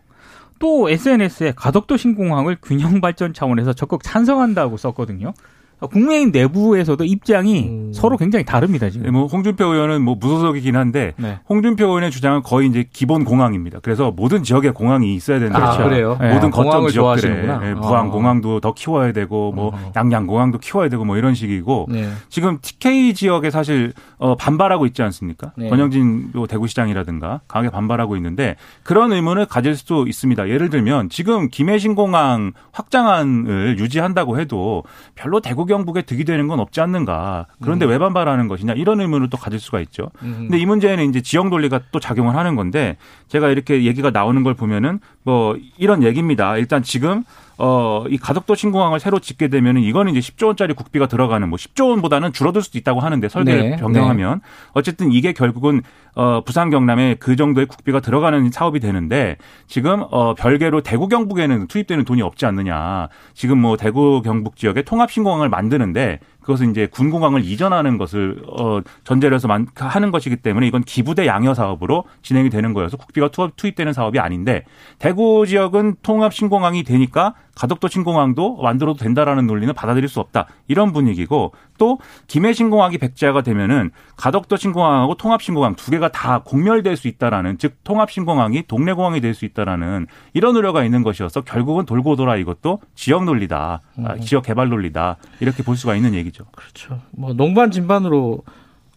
또 0.59 0.89
SNS에 0.89 1.53
가덕도 1.55 1.97
신공항을 1.97 2.57
균형 2.61 3.01
발전 3.01 3.33
차원에서 3.33 3.73
적극 3.73 4.03
찬성한다고 4.03 4.77
썼거든요. 4.77 5.33
국민의힘 5.79 6.31
내부에서도 6.31 7.03
입장이 7.03 7.67
음. 7.67 7.91
서로 7.93 8.17
굉장히 8.17 8.43
다릅니다 8.43 8.89
지금. 8.89 9.05
네, 9.05 9.12
뭐 9.12 9.27
홍준표 9.27 9.65
의원은 9.65 10.01
뭐 10.01 10.15
무소속이긴 10.15 10.75
한데 10.75 11.13
네. 11.17 11.38
홍준표 11.48 11.86
의원의 11.86 12.10
주장은 12.10 12.41
거의 12.41 12.67
이제 12.67 12.86
기본 12.91 13.24
공항입니다. 13.24 13.79
그래서 13.84 14.12
모든 14.12 14.41
지역에 14.41 14.72
공항이 14.72 15.13
있어야 15.13 15.39
된다. 15.39 15.60
그렇죠. 15.60 15.81
아, 15.81 15.84
그래요. 15.84 16.10
모든 16.10 16.41
네. 16.41 16.50
거점 16.50 16.88
지역들에 16.88 17.60
네, 17.60 17.74
부안 17.75 18.07
어. 18.07 18.12
공항도 18.12 18.60
더 18.60 18.74
키워야 18.74 19.12
되고 19.12 19.51
뭐 19.51 19.67
어. 19.67 19.91
양양 19.96 20.25
공항도 20.25 20.57
키워야 20.57 20.89
되고 20.89 21.05
뭐 21.05 21.15
이런 21.15 21.36
식이고 21.36 21.88
네. 21.91 22.10
지금 22.29 22.57
TK 22.60 23.13
지역에 23.13 23.51
사실 23.51 23.93
어 24.17 24.36
반발하고 24.36 24.88
있지 24.88 25.03
않습니까? 25.03 25.51
네. 25.57 25.69
권영진 25.69 26.31
대구시장이라든가 26.50 27.41
강하게 27.48 27.69
반발하고 27.69 28.15
있는데 28.15 28.55
그런 28.81 29.12
의문을 29.12 29.46
가질 29.46 29.75
수도 29.75 30.07
있습니다. 30.07 30.50
예를 30.50 30.72
들면 30.72 31.10
지금 31.10 31.50
김해신 31.50 31.93
공항 31.93 32.53
확장안을 32.72 33.77
유지한다고 33.77 34.39
해도 34.39 34.84
별로 35.13 35.39
대구 35.39 35.66
경북에 35.67 36.01
득이 36.01 36.25
되는 36.25 36.47
건 36.47 36.59
없지 36.59 36.81
않는가. 36.81 37.45
그런데 37.62 37.86
음. 37.86 37.91
왜 37.91 37.97
반발하는 37.97 38.47
것이냐 38.47 38.74
이런 38.74 39.00
의문을 39.00 39.29
또 39.29 39.38
가질 39.38 39.59
수가 39.59 39.79
있죠. 39.81 40.09
음. 40.24 40.47
근데 40.47 40.57
이 40.57 40.65
문제는 40.65 41.09
이제 41.09 41.21
지역 41.21 41.50
논리가 41.50 41.81
또 41.91 42.00
작용을 42.00 42.36
하는 42.36 42.55
건데 42.55 42.97
제가 43.27 43.50
이렇게 43.50 43.83
얘기가 43.83 44.09
나오는 44.09 44.41
걸 44.43 44.55
보면은 44.55 45.00
뭐 45.24 45.57
이런 45.77 46.03
얘기입니다. 46.03 46.57
일단 46.57 46.81
지금 46.81 47.24
어, 47.57 48.05
이 48.09 48.17
가덕도 48.17 48.55
신공항을 48.55 48.99
새로 48.99 49.19
짓게 49.19 49.47
되면은 49.47 49.81
이거는 49.81 50.15
이제 50.15 50.31
10조 50.31 50.47
원짜리 50.47 50.73
국비가 50.73 51.07
들어가는 51.07 51.49
뭐 51.49 51.57
10조 51.57 51.89
원보다는 51.89 52.33
줄어들 52.33 52.61
수도 52.61 52.77
있다고 52.77 52.99
하는데 52.99 53.27
설계를 53.27 53.69
네. 53.71 53.75
변경하면 53.77 54.39
네. 54.39 54.49
어쨌든 54.73 55.11
이게 55.11 55.33
결국은 55.33 55.81
어, 56.15 56.41
부산 56.45 56.69
경남에 56.69 57.15
그 57.19 57.35
정도의 57.35 57.67
국비가 57.67 57.99
들어가는 57.99 58.51
사업이 58.51 58.79
되는데 58.79 59.37
지금 59.67 60.03
어, 60.11 60.33
별개로 60.35 60.81
대구 60.81 61.07
경북에는 61.07 61.67
투입되는 61.67 62.05
돈이 62.05 62.21
없지 62.21 62.45
않느냐. 62.45 63.09
지금 63.33 63.59
뭐 63.59 63.77
대구 63.77 64.21
경북 64.21 64.55
지역에 64.55 64.81
통합 64.83 65.11
신공항을 65.11 65.49
만드는데 65.49 66.19
그것은 66.47 66.71
이제 66.71 66.87
군공항을 66.87 67.43
이전하는 67.43 67.97
것을 67.97 68.41
어 68.47 68.79
전제로 69.03 69.35
해서 69.35 69.49
하는 69.75 70.11
것이기 70.11 70.37
때문에 70.37 70.65
이건 70.65 70.81
기부대 70.81 71.27
양여 71.27 71.53
사업으로 71.53 72.05
진행이 72.21 72.49
되는 72.49 72.73
거여서 72.73 72.95
국비가 72.95 73.29
투입되는 73.29 73.91
사업이 73.91 74.17
아닌데 74.17 74.63
대구 74.97 75.45
지역은 75.45 75.97
통합 76.03 76.33
신공항이 76.33 76.83
되니까 76.83 77.33
가덕도 77.57 77.87
신공항도 77.87 78.57
만들어도 78.61 78.99
된다라는 78.99 79.47
논리는 79.47 79.73
받아들일 79.73 80.09
수 80.09 80.19
없다. 80.19 80.45
이런 80.67 80.93
분위기고 80.93 81.53
또 81.77 81.99
김해 82.27 82.53
신공항이 82.53 82.97
백지화가 82.97 83.41
되면은 83.41 83.91
가덕도 84.17 84.57
신공항하고 84.57 85.15
통합 85.15 85.41
신공항 85.41 85.75
두 85.75 85.89
개가 85.91 86.09
다 86.09 86.41
공멸될 86.43 86.97
수 86.97 87.07
있다라는 87.07 87.57
즉 87.57 87.75
통합 87.83 88.11
신공항이 88.11 88.63
동래 88.67 88.93
공항이 88.93 89.21
될 89.21 89.37
수 89.37 89.45
있다라는 89.45 90.07
이런 90.33 90.55
우려가 90.55 90.83
있는 90.83 91.03
것이어서 91.03 91.41
결국은 91.41 91.85
돌고 91.85 92.15
돌아 92.15 92.35
이것도 92.35 92.81
지역 92.95 93.23
논리다. 93.23 93.81
음. 93.99 94.19
지역 94.21 94.45
개발 94.45 94.69
논리다. 94.69 95.17
이렇게 95.39 95.63
볼 95.63 95.77
수가 95.77 95.95
있는 95.95 96.13
얘기죠. 96.13 96.45
그렇죠. 96.55 96.99
뭐 97.11 97.33
농반 97.33 97.71
진반으로 97.71 98.43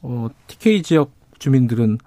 어, 0.02 0.28
TK 0.46 0.82
지역 0.82 1.12
주민들은 1.38 1.98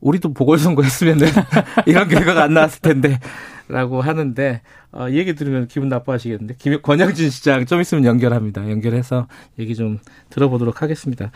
우리도 0.00 0.32
보궐선거 0.32 0.82
했으면은 0.82 1.26
이런 1.86 2.08
결과가 2.08 2.44
안 2.44 2.54
나왔을 2.54 2.80
텐데. 2.80 3.18
라고 3.70 4.00
하는데, 4.02 4.60
어, 4.92 5.08
이 5.08 5.16
얘기 5.16 5.34
들으면 5.34 5.68
기분 5.68 5.88
나빠하시겠는데, 5.88 6.56
김, 6.58 6.80
권영진 6.82 7.30
시장 7.30 7.66
좀 7.66 7.80
있으면 7.80 8.04
연결합니다. 8.04 8.68
연결해서 8.70 9.28
얘기 9.58 9.74
좀 9.74 9.98
들어보도록 10.30 10.82
하겠습니다. 10.82 11.30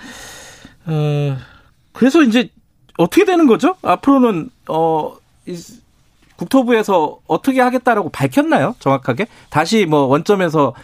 어, 0.87 1.37
그래서 1.93 2.23
이제 2.23 2.51
어떻게 2.99 3.25
되는 3.25 3.47
거죠? 3.47 3.77
앞으로는, 3.83 4.51
어, 4.69 5.17
국토부에서 6.37 7.21
어떻게 7.27 7.61
하겠다라고 7.61 8.11
밝혔나요? 8.11 8.75
정확하게? 8.81 9.27
다시 9.51 9.87
뭐 9.87 10.07
원점에서 10.07 10.75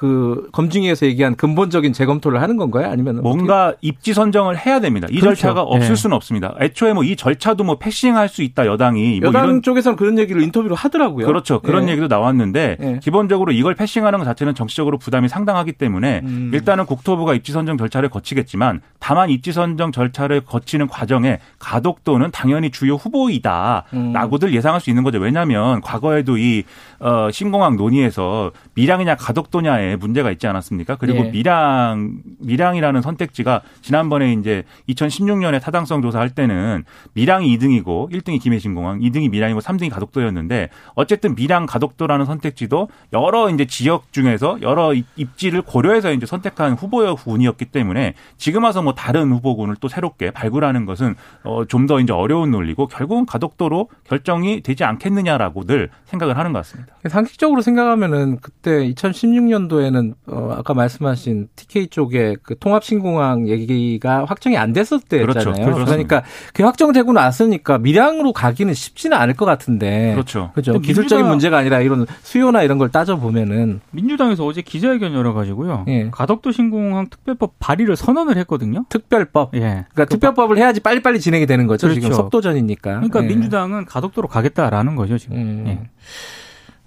그 0.00 0.48
검증위에서 0.52 1.04
얘기한 1.04 1.36
근본적인 1.36 1.92
재검토를 1.92 2.40
하는 2.40 2.56
건가요? 2.56 2.90
아니면 2.90 3.20
뭔가 3.22 3.66
어떻게? 3.68 3.88
입지 3.88 4.14
선정을 4.14 4.56
해야 4.56 4.80
됩니다. 4.80 5.06
이 5.10 5.20
그렇죠. 5.20 5.34
절차가 5.34 5.60
없을 5.60 5.90
네. 5.90 5.94
수는 5.94 6.16
없습니다. 6.16 6.54
애초에 6.58 6.94
뭐 6.94 7.04
이 7.10 7.16
절차도 7.16 7.64
뭐 7.64 7.76
패싱할 7.76 8.28
수 8.28 8.42
있다 8.42 8.66
여당이 8.66 9.20
뭐 9.20 9.28
여당 9.28 9.50
뭐 9.50 9.60
쪽에서는 9.60 9.96
그런 9.96 10.18
얘기를 10.18 10.40
인터뷰로 10.42 10.74
하더라고요. 10.74 11.26
그렇죠. 11.26 11.60
그런 11.60 11.86
네. 11.86 11.92
얘기도 11.92 12.06
나왔는데 12.06 12.76
네. 12.78 13.00
기본적으로 13.02 13.52
이걸 13.52 13.74
패싱하는 13.74 14.18
것 14.20 14.24
자체는 14.24 14.54
정치적으로 14.54 14.96
부담이 14.96 15.28
상당하기 15.28 15.72
때문에 15.72 16.20
음. 16.24 16.50
일단은 16.54 16.86
국토부가 16.86 17.34
입지 17.34 17.52
선정 17.52 17.76
절차를 17.76 18.08
거치겠지만 18.10 18.80
다만 19.00 19.28
입지 19.28 19.52
선정 19.52 19.92
절차를 19.92 20.42
거치는 20.42 20.86
과정에 20.86 21.40
가덕도는 21.58 22.30
당연히 22.30 22.70
주요 22.70 22.94
후보이다라고들 22.94 24.48
음. 24.48 24.54
예상할 24.54 24.80
수 24.80 24.90
있는 24.90 25.02
거죠. 25.02 25.18
왜냐하면 25.18 25.80
과거에도 25.80 26.38
이 26.38 26.62
어, 27.00 27.28
신공항 27.32 27.76
논의에서 27.76 28.52
밀양이냐 28.74 29.16
가덕도냐에 29.16 29.89
문제가 29.96 30.30
있지 30.30 30.46
않았습니까? 30.46 30.96
그리고 30.96 31.24
네. 31.24 31.30
밀양 31.30 32.14
밀양이라는 32.38 33.02
선택지가 33.02 33.60
지난번에 33.82 34.32
이제 34.32 34.62
2016년에 34.88 35.60
타당성 35.60 36.00
조사할 36.00 36.30
때는 36.30 36.84
밀양이 37.12 37.54
2등이고 37.58 38.10
1등이 38.10 38.40
김해신공항, 38.40 39.00
2등이 39.00 39.30
밀양이고 39.30 39.60
3등이 39.60 39.90
가덕도였는데 39.90 40.70
어쨌든 40.94 41.34
밀양 41.34 41.66
가덕도라는 41.66 42.24
선택지도 42.24 42.88
여러 43.12 43.50
이제 43.50 43.66
지역 43.66 44.12
중에서 44.12 44.58
여러 44.62 44.94
입지를 45.16 45.62
고려해서 45.62 46.12
이제 46.12 46.24
선택한 46.24 46.74
후보군이었기 46.74 47.66
때문에 47.66 48.14
지금 48.38 48.64
와서 48.64 48.80
뭐 48.80 48.94
다른 48.94 49.30
후보군을 49.32 49.76
또 49.80 49.88
새롭게 49.88 50.30
발굴하는 50.30 50.86
것은 50.86 51.14
어, 51.44 51.64
좀 51.66 51.90
더 51.90 51.98
이제 51.98 52.12
어려운 52.12 52.52
논리고 52.52 52.86
결국은 52.86 53.26
가덕도로 53.26 53.88
결정이 54.04 54.60
되지 54.60 54.84
않겠느냐라고들 54.84 55.90
생각을 56.04 56.38
하는 56.38 56.52
것 56.52 56.60
같습니다. 56.60 56.94
상식적으로 57.08 57.62
생각하면은 57.62 58.38
그때 58.40 58.88
2016년도에 58.92 59.79
는 59.88 60.14
어 60.26 60.54
아까 60.56 60.74
말씀하신 60.74 61.48
TK 61.56 61.88
쪽에 61.88 62.36
그 62.42 62.58
통합신공항 62.58 63.48
얘기가 63.48 64.24
확정이 64.26 64.56
안 64.56 64.72
됐을 64.72 65.00
때였잖아요. 65.00 65.64
그렇죠. 65.64 65.84
그러니까 65.84 66.22
그 66.52 66.62
확정되고 66.62 67.12
났으니까 67.12 67.78
밀양으로 67.78 68.32
가기는 68.32 68.74
쉽지는 68.74 69.16
않을 69.16 69.34
것 69.34 69.44
같은데. 69.44 70.12
그렇죠. 70.12 70.50
그렇죠. 70.52 70.78
기술적인 70.78 71.26
문제가 71.26 71.58
아니라 71.58 71.80
이런 71.80 72.06
수요나 72.22 72.62
이런 72.62 72.78
걸 72.78 72.90
따져 72.90 73.16
보면은 73.16 73.80
민주당에서 73.90 74.44
어제 74.44 74.62
기자회견 74.62 75.14
열어 75.14 75.32
가지고 75.32 75.84
예. 75.88 76.10
가덕도 76.10 76.52
신공항 76.52 77.08
특별법 77.08 77.54
발의를 77.58 77.96
선언을 77.96 78.36
했거든요. 78.38 78.84
특별법. 78.88 79.54
예. 79.54 79.60
그러니까 79.60 80.04
그 80.04 80.06
특별법을 80.10 80.58
해야지 80.58 80.80
빨리빨리 80.80 81.20
진행이 81.20 81.46
되는 81.46 81.66
거죠. 81.66 81.86
그렇죠. 81.86 82.00
지금 82.00 82.14
속도전이니까. 82.14 82.90
그러니까 83.00 83.22
예. 83.22 83.26
민주당은 83.26 83.84
가덕도로 83.86 84.28
가겠다라는 84.28 84.96
거죠 84.96 85.18
지금. 85.18 85.36
음. 85.36 85.64
예. 85.66 85.90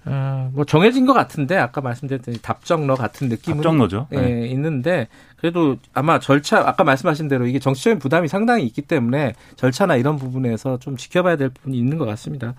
어, 0.06 0.50
뭐 0.52 0.64
정해진 0.64 1.06
것 1.06 1.14
같은데 1.14 1.56
아까 1.56 1.80
말씀드렸던 1.80 2.36
답정너 2.42 2.94
같은 2.94 3.28
느낌은 3.28 3.58
답정너죠. 3.58 4.08
예, 4.12 4.20
네. 4.20 4.46
있는데 4.48 5.08
그래도 5.36 5.76
아마 5.94 6.18
절차 6.18 6.58
아까 6.60 6.84
말씀하신 6.84 7.28
대로 7.28 7.46
이게 7.46 7.58
정치적인 7.58 7.98
부담이 7.98 8.28
상당히 8.28 8.64
있기 8.66 8.82
때문에 8.82 9.34
절차나 9.56 9.96
이런 9.96 10.16
부분에서 10.16 10.78
좀 10.78 10.96
지켜봐야 10.96 11.36
될 11.36 11.48
부분이 11.48 11.76
있는 11.78 11.98
것 11.98 12.04
같습니다. 12.04 12.54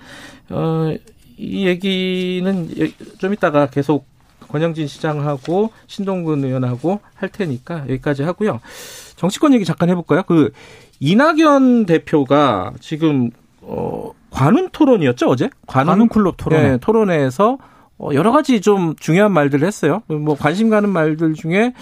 어, 0.49 0.95
이 1.37 1.67
얘기는 1.67 2.69
좀 3.19 3.33
이따가 3.33 3.67
계속 3.67 4.07
권영진 4.47 4.87
시장하고 4.87 5.71
신동근 5.87 6.43
의원하고 6.43 7.01
할 7.15 7.29
테니까 7.29 7.81
여기까지 7.81 8.23
하고요. 8.23 8.59
정치권 9.15 9.53
얘기 9.53 9.65
잠깐 9.65 9.89
해볼까요? 9.89 10.23
그 10.23 10.51
이낙연 10.99 11.85
대표가 11.85 12.73
지금 12.79 13.31
어 13.61 14.11
관훈 14.35 14.69
토론이었죠 14.71 15.27
어제? 15.27 15.49
관훈, 15.65 15.91
관훈 15.91 16.09
클럽 16.09 16.35
토론. 16.37 16.61
네, 16.61 16.77
토론회에서 16.77 17.57
어, 17.97 18.09
여러 18.13 18.31
가지 18.31 18.59
좀 18.61 18.95
중요한 18.99 19.31
말들을 19.31 19.65
했어요. 19.65 20.01
뭐 20.07 20.35
관심 20.35 20.69
가는 20.69 20.89
말들 20.89 21.33
중에 21.33 21.73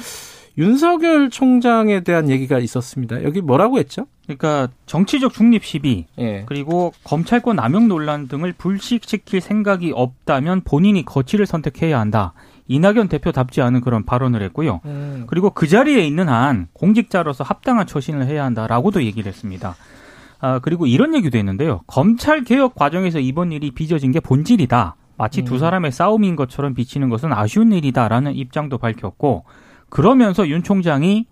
윤석열 0.57 1.31
총장에 1.31 2.01
대한 2.01 2.29
얘기가 2.29 2.59
있었습니다. 2.59 3.23
여기 3.23 3.41
뭐라고 3.41 3.79
했죠? 3.79 4.05
그러니까 4.25 4.67
정치적 4.85 5.33
중립 5.33 5.65
시비 5.65 6.05
예. 6.19 6.43
그리고 6.45 6.93
검찰권 7.03 7.55
남용 7.55 7.87
논란 7.87 8.27
등을 8.27 8.53
불식시킬 8.53 9.41
생각이 9.41 9.91
없다면 9.95 10.61
본인이 10.61 11.03
거취를 11.03 11.47
선택해야 11.47 11.99
한다. 11.99 12.33
이낙연 12.67 13.09
대표답지 13.09 13.61
않은 13.61 13.81
그런 13.81 14.05
발언을 14.05 14.41
했고요. 14.43 14.79
음. 14.85 15.25
그리고 15.27 15.49
그 15.49 15.67
자리에 15.67 16.05
있는 16.05 16.29
한 16.29 16.67
공직자로서 16.73 17.43
합당한 17.43 17.87
처신을 17.87 18.27
해야 18.27 18.45
한다라고도 18.45 19.03
얘기를 19.03 19.27
했습니다. 19.27 19.75
아, 20.43 20.59
그리고 20.59 20.85
이런 20.85 21.15
얘기도 21.15 21.37
했는데요. 21.37 21.83
검찰 21.87 22.43
개혁 22.43 22.75
과정에서 22.75 23.19
이번 23.19 23.53
일이 23.53 23.71
빚어진 23.71 24.11
게 24.11 24.19
본질이다. 24.19 24.97
마치 25.17 25.39
음. 25.39 25.45
두 25.45 25.57
사람의 25.57 25.93
싸움인 25.93 26.35
것처럼 26.35 26.73
비치는 26.73 27.07
것은 27.07 27.31
아쉬운 27.31 27.71
일이다라는 27.71 28.35
입장도 28.35 28.77
밝혔고 28.77 29.45
그러면서 29.87 30.45
윤 30.49 30.61
총장이 30.61 31.27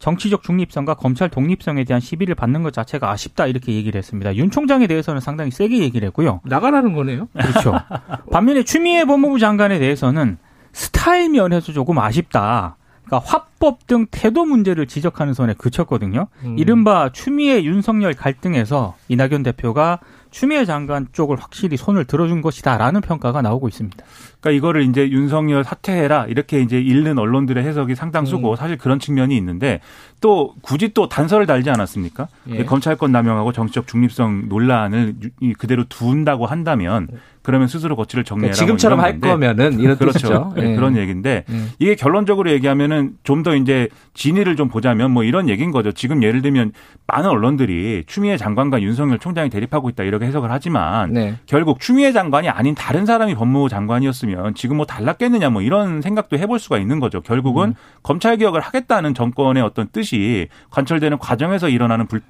정치적 0.00 0.42
중립성과 0.42 0.94
검찰 0.94 1.28
독립성에 1.28 1.84
대한 1.84 2.00
시비를 2.00 2.34
받는 2.34 2.64
것 2.64 2.72
자체가 2.72 3.08
아쉽다 3.08 3.46
이렇게 3.46 3.72
얘기를 3.72 3.96
했습니다. 3.96 4.34
윤 4.34 4.50
총장에 4.50 4.88
대해서는 4.88 5.20
상당히 5.20 5.52
세게 5.52 5.78
얘기를 5.78 6.04
했고요. 6.08 6.40
나가라는 6.44 6.92
거네요. 6.92 7.28
그렇죠. 7.34 7.72
반면에 8.32 8.64
추미애 8.64 9.04
법무부 9.04 9.38
장관에 9.38 9.78
대해서는 9.78 10.38
스타일 10.72 11.30
면에서 11.30 11.72
조금 11.72 12.00
아쉽다. 12.00 12.78
그러니까 13.06 13.30
화법 13.30 13.86
등 13.86 14.06
태도 14.10 14.44
문제를 14.44 14.86
지적하는 14.86 15.32
선에 15.32 15.54
그쳤거든요. 15.54 16.26
음. 16.44 16.58
이른바 16.58 17.10
추미애 17.12 17.62
윤석열 17.62 18.14
갈등에서 18.14 18.96
이낙연 19.08 19.44
대표가 19.44 20.00
추미애 20.30 20.64
장관 20.64 21.06
쪽을 21.12 21.36
확실히 21.36 21.76
손을 21.76 22.04
들어준 22.04 22.42
것이다라는 22.42 23.00
평가가 23.00 23.40
나오고 23.42 23.68
있습니다. 23.68 24.04
그러니까 24.40 24.50
이거를 24.58 24.82
이제 24.82 25.08
윤석열 25.08 25.64
사퇴해라 25.64 26.26
이렇게 26.26 26.60
이제 26.60 26.80
읽는 26.80 27.18
언론들의 27.18 27.64
해석이 27.64 27.94
상당수고 27.94 28.50
음. 28.50 28.56
사실 28.56 28.76
그런 28.76 28.98
측면이 28.98 29.36
있는데 29.36 29.80
또 30.20 30.54
굳이 30.62 30.90
또 30.94 31.08
단서를 31.08 31.46
달지 31.46 31.70
않았습니까? 31.70 32.28
예. 32.50 32.64
검찰권 32.64 33.12
남용하고 33.12 33.52
정치적 33.52 33.86
중립성 33.86 34.48
논란을 34.48 35.14
그대로 35.58 35.84
둔다고 35.84 36.46
한다면 36.46 37.08
그러면 37.42 37.68
스스로 37.68 37.94
거취를 37.94 38.24
정리해라. 38.24 38.54
그러니까 38.54 38.66
지금처럼 38.66 39.00
할 39.00 39.20
거면은 39.20 39.78
이런 39.78 39.96
그렇죠. 39.98 40.52
네, 40.56 40.72
예. 40.72 40.74
그런 40.74 40.96
얘기인데 40.96 41.44
예. 41.48 41.54
이게 41.78 41.94
결론적으로 41.94 42.50
얘기하면은 42.50 43.12
좀 43.22 43.46
더 43.46 43.54
이제 43.54 43.88
진위를 44.14 44.56
좀 44.56 44.68
보자면 44.68 45.12
뭐 45.12 45.22
이런 45.22 45.48
얘기인 45.48 45.70
거죠. 45.70 45.92
지금 45.92 46.24
예를 46.24 46.42
들면 46.42 46.72
많은 47.06 47.30
언론들이 47.30 48.02
추미애 48.08 48.36
장관과 48.36 48.82
윤석열 48.82 49.20
총장이 49.20 49.50
대립하고 49.50 49.88
있다 49.90 50.02
이렇게 50.02 50.26
해석을 50.26 50.50
하지만 50.50 51.12
네. 51.12 51.36
결국 51.46 51.78
추미애 51.78 52.10
장관이 52.10 52.48
아닌 52.48 52.74
다른 52.74 53.06
사람이 53.06 53.36
법무부 53.36 53.68
장관이었 53.68 54.14
으면 54.26 54.54
지금 54.54 54.76
뭐 54.76 54.86
달랐겠느냐 54.86 55.50
뭐 55.50 55.62
이런 55.62 56.02
생각도 56.02 56.38
해볼 56.38 56.58
수가 56.58 56.78
있는 56.78 57.00
거죠. 57.00 57.20
결국은 57.20 57.70
음. 57.70 57.74
검찰 58.02 58.36
개혁을 58.36 58.60
하겠다는 58.60 59.14
정권의 59.14 59.62
어떤 59.62 59.88
뜻이 59.88 60.48
관철되는 60.70 61.18
과정에서 61.18 61.68
일어나는 61.68 62.06
불, 62.06 62.22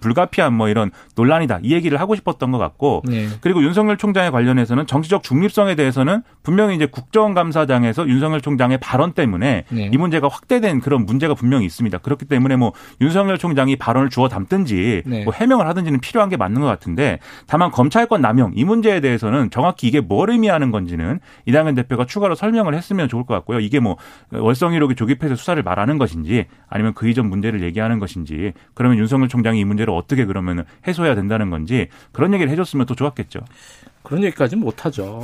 불가피한 0.00 0.54
뭐 0.54 0.68
이런 0.68 0.90
논란이다 1.16 1.60
이 1.62 1.72
얘기를 1.72 2.00
하고 2.00 2.14
싶었던 2.14 2.50
것 2.50 2.58
같고 2.58 3.02
네. 3.06 3.28
그리고 3.40 3.62
윤석열 3.62 3.96
총장에 3.96 4.30
관련해서는 4.30 4.86
정치적 4.86 5.22
중립성에 5.22 5.74
대해서는 5.74 6.22
분명히 6.42 6.76
이제 6.76 6.86
국정감사장에서 6.86 8.08
윤석열 8.08 8.40
총장의 8.40 8.78
발언 8.78 9.12
때문에 9.12 9.64
네. 9.68 9.90
이 9.92 9.96
문제가 9.96 10.28
확대된 10.28 10.80
그런 10.80 11.04
문제가 11.04 11.34
분명히 11.34 11.66
있습니다. 11.66 11.98
그렇기 11.98 12.24
때문에 12.24 12.56
뭐 12.56 12.72
윤석열 13.00 13.38
총장이 13.38 13.76
발언을 13.76 14.10
주워 14.10 14.28
담든지 14.28 15.02
네. 15.06 15.24
뭐 15.24 15.32
해명을 15.32 15.66
하든지는 15.66 16.00
필요한 16.00 16.28
게 16.28 16.36
맞는 16.36 16.60
것 16.60 16.66
같은데 16.66 17.18
다만 17.46 17.70
검찰권 17.70 18.20
남용 18.20 18.52
이 18.54 18.64
문제에 18.64 19.00
대해서는 19.00 19.50
정확히 19.50 19.88
이게 19.88 20.00
뭘 20.00 20.30
의미하는 20.30 20.70
건지는 20.70 21.20
이낙연 21.48 21.74
대표가 21.76 22.04
추가로 22.04 22.34
설명을 22.34 22.74
했으면 22.74 23.08
좋을 23.08 23.24
것 23.24 23.32
같고요. 23.34 23.58
이게 23.60 23.80
뭐 23.80 23.96
월성이록이 24.30 24.94
조기폐쇄 24.94 25.34
수사를 25.34 25.60
말하는 25.62 25.96
것인지 25.96 26.44
아니면 26.68 26.92
그 26.92 27.08
이전 27.08 27.30
문제를 27.30 27.62
얘기하는 27.62 27.98
것인지 27.98 28.52
그러면 28.74 28.98
윤석열 28.98 29.28
총장이 29.28 29.58
이 29.58 29.64
문제를 29.64 29.94
어떻게 29.94 30.26
그러면 30.26 30.66
해소해야 30.86 31.14
된다는 31.14 31.48
건지 31.48 31.88
그런 32.12 32.34
얘기를 32.34 32.52
해줬으면 32.52 32.84
더 32.84 32.94
좋았겠죠. 32.94 33.40
그런 34.02 34.24
얘기까지는 34.24 34.62
못하죠. 34.62 35.22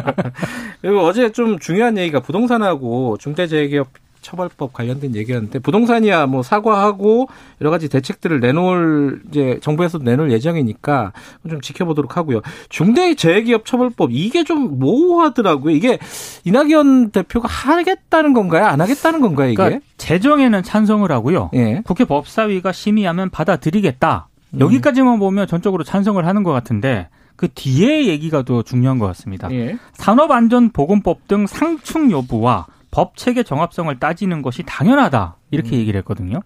그리고 0.82 1.00
어제 1.00 1.32
좀 1.32 1.58
중요한 1.58 1.96
얘기가 1.96 2.20
부동산하고 2.20 3.16
중대재해기업 3.18 3.88
처벌법 4.20 4.72
관련된 4.72 5.14
얘기였는데 5.14 5.58
부동산이야 5.58 6.26
뭐 6.26 6.42
사과하고 6.42 7.28
여러 7.60 7.70
가지 7.70 7.88
대책들을 7.88 8.40
내놓을 8.40 9.22
이제 9.28 9.58
정부에서도 9.62 10.04
내놓을 10.04 10.30
예정이니까 10.32 11.12
좀 11.48 11.60
지켜보도록 11.60 12.16
하고요. 12.16 12.40
중대재해기업 12.68 13.64
처벌법 13.64 14.10
이게 14.12 14.44
좀 14.44 14.78
모호하더라고요. 14.78 15.74
이게 15.74 15.98
이낙연 16.44 17.10
대표가 17.10 17.48
하겠다는 17.48 18.32
건가요? 18.32 18.66
안 18.66 18.80
하겠다는 18.80 19.20
건가요? 19.20 19.48
이게 19.48 19.56
그러니까 19.56 19.80
재정에는 19.96 20.62
찬성을 20.62 21.10
하고요. 21.10 21.50
예. 21.54 21.82
국회 21.84 22.04
법사위가 22.04 22.72
심의하면 22.72 23.30
받아들이겠다. 23.30 24.28
음. 24.54 24.60
여기까지만 24.60 25.18
보면 25.18 25.46
전적으로 25.46 25.84
찬성을 25.84 26.24
하는 26.24 26.42
것 26.42 26.52
같은데 26.52 27.08
그 27.36 27.48
뒤에 27.54 28.06
얘기가 28.06 28.42
더 28.42 28.62
중요한 28.62 28.98
것 28.98 29.06
같습니다. 29.06 29.48
예. 29.52 29.78
산업안전보건법 29.94 31.28
등 31.28 31.46
상충 31.46 32.10
여부와 32.10 32.66
법 32.90 33.16
체계 33.16 33.42
정합성을 33.42 33.98
따지는 33.98 34.42
것이 34.42 34.62
당연하다 34.64 35.36
이렇게 35.50 35.76
음. 35.76 35.80
얘기를 35.80 35.98
했거든요. 35.98 36.40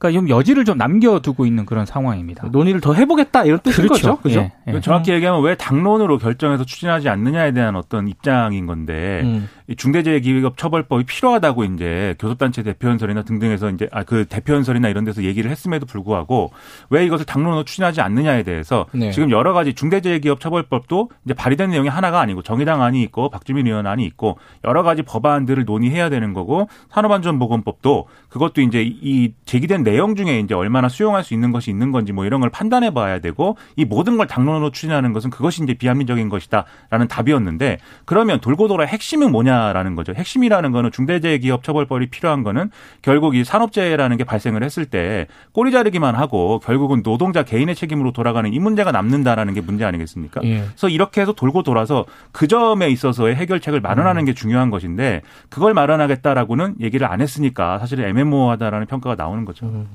그러니까 0.00 0.18
좀 0.18 0.30
여지를 0.30 0.64
좀 0.64 0.78
남겨두고 0.78 1.44
있는 1.44 1.66
그런 1.66 1.84
상황입니다. 1.84 2.48
논의를 2.50 2.80
더 2.80 2.94
해보겠다 2.94 3.44
이런 3.44 3.60
뜻인 3.60 3.84
그렇죠. 3.84 4.16
거죠. 4.16 4.22
그죠? 4.22 4.50
예, 4.66 4.74
예. 4.74 4.80
정확히 4.80 5.12
얘기하면 5.12 5.42
왜 5.42 5.56
당론으로 5.56 6.16
결정해서 6.16 6.64
추진하지 6.64 7.10
않느냐에 7.10 7.52
대한 7.52 7.76
어떤 7.76 8.08
입장인 8.08 8.64
건데 8.64 9.20
음. 9.24 9.48
중대재해기업 9.76 10.58
처벌법이 10.58 11.04
필요하다고 11.04 11.64
이제 11.64 12.14
교섭단체 12.18 12.62
대표연설이나 12.62 13.22
등등에서 13.22 13.70
이제 13.70 13.88
아 13.92 14.04
그 14.10 14.24
대표연설이나 14.24 14.88
이런 14.88 15.04
데서 15.04 15.22
얘기를 15.22 15.52
했음에도 15.52 15.86
불구하고 15.86 16.50
왜 16.88 17.06
이것을 17.06 17.24
당론으로 17.26 17.62
추진하지 17.62 18.00
않느냐에 18.00 18.42
대해서 18.42 18.86
네. 18.90 19.12
지금 19.12 19.30
여러 19.30 19.52
가지 19.52 19.72
중대재해기업 19.72 20.40
처벌법도 20.40 21.10
이제 21.24 21.32
발의된 21.32 21.70
내용이 21.70 21.88
하나가 21.88 22.18
아니고 22.18 22.42
정의당 22.42 22.82
안이 22.82 23.00
있고 23.02 23.30
박주민 23.30 23.68
의원 23.68 23.86
안이 23.86 24.04
있고 24.06 24.38
여러 24.64 24.82
가지 24.82 25.02
법안들을 25.02 25.64
논의해야 25.64 26.10
되는 26.10 26.34
거고 26.34 26.68
산업안전보건법도 26.88 28.08
그것도 28.30 28.62
이제 28.62 28.82
이 28.84 29.32
제기된 29.44 29.84
내용 29.84 30.16
중에 30.16 30.40
이제 30.40 30.54
얼마나 30.54 30.88
수용할 30.88 31.22
수 31.22 31.32
있는 31.32 31.52
것이 31.52 31.70
있는 31.70 31.92
건지 31.92 32.12
뭐 32.12 32.24
이런 32.24 32.40
걸 32.40 32.50
판단해 32.50 32.92
봐야 32.92 33.20
되고 33.20 33.56
이 33.76 33.84
모든 33.84 34.16
걸 34.16 34.26
당론으로 34.26 34.72
추진하는 34.72 35.12
것은 35.12 35.30
그것이 35.30 35.62
이제 35.62 35.74
비합리적인 35.74 36.28
것이다라는 36.28 37.06
답이었는데 37.08 37.78
그러면 38.06 38.40
돌고 38.40 38.66
돌아 38.66 38.86
핵심은 38.86 39.30
뭐냐 39.30 39.59
뭐냐라는 39.60 39.94
거죠. 39.94 40.12
핵심이라는 40.14 40.72
거는 40.72 40.90
중대재해기업처벌법이 40.90 42.08
필요한 42.08 42.42
거는 42.42 42.70
결국 43.02 43.34
이 43.34 43.44
산업재해라는 43.44 44.16
게 44.16 44.24
발생을 44.24 44.62
했을 44.62 44.86
때 44.86 45.26
꼬리 45.52 45.70
자르기만 45.70 46.14
하고 46.14 46.58
결국은 46.60 47.02
노동자 47.02 47.42
개인의 47.42 47.74
책임으로 47.74 48.12
돌아가는 48.12 48.52
이 48.52 48.58
문제가 48.58 48.92
남는다라는 48.92 49.54
게 49.54 49.60
문제 49.60 49.84
아니겠습니까? 49.84 50.40
예. 50.44 50.60
그래서 50.60 50.88
이렇게 50.88 51.20
해서 51.20 51.32
돌고 51.32 51.62
돌아서 51.62 52.06
그 52.32 52.48
점에 52.48 52.88
있어서의 52.88 53.36
해결책을 53.36 53.80
마련하는 53.80 54.22
음. 54.22 54.26
게 54.26 54.34
중요한 54.34 54.70
것인데 54.70 55.22
그걸 55.48 55.74
마련하겠다라고는 55.74 56.76
얘기를 56.80 57.06
안 57.06 57.20
했으니까 57.20 57.78
사실 57.78 58.00
애매모호하다라는 58.00 58.86
평가가 58.86 59.16
나오는 59.16 59.44
거죠. 59.44 59.66
음. 59.66 59.88